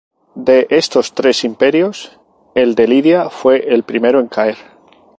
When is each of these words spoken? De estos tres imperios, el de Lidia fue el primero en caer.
De 0.47 0.65
estos 0.71 1.13
tres 1.13 1.43
imperios, 1.43 2.17
el 2.55 2.73
de 2.73 2.87
Lidia 2.87 3.29
fue 3.29 3.71
el 3.71 3.83
primero 3.83 4.19
en 4.19 4.29
caer. 4.29 4.57